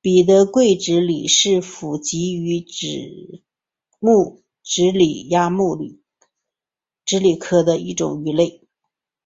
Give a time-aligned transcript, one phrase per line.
[0.00, 3.44] 彼得桂脂鲤是辐鳍鱼纲脂鲤
[4.00, 6.00] 目脂鲤亚目鲑
[7.04, 8.66] 脂鲤科的一种鱼类。